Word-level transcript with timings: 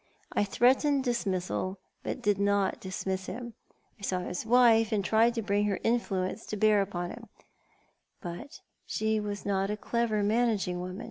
I 0.33 0.43
threatened 0.45 1.03
dismissal, 1.03 1.77
but 2.01 2.23
didn't 2.23 2.79
dismiss 2.81 3.27
him. 3.27 3.53
I 3.99 4.01
saw 4.01 4.21
his 4.21 4.47
wife, 4.47 4.91
and 4.91 5.05
tried 5.05 5.35
to 5.35 5.43
bring 5.43 5.65
her 5.67 5.79
influence 5.83 6.41
''Half 6.41 6.41
a 6.41 6.41
Life 6.41 6.41
away.'* 6.41 6.41
i8i 6.41 6.49
to 6.49 6.57
bear 6.57 6.81
upon 6.81 7.09
him, 7.11 7.29
but 8.19 8.61
she 8.87 9.19
was 9.19 9.45
not 9.45 9.69
a 9.69 9.77
clever, 9.77 10.23
managing 10.23 10.81
woman. 10.81 10.99